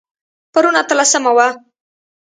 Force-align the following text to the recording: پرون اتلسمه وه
پرون 0.53 0.75
اتلسمه 0.81 1.31
وه 1.37 1.47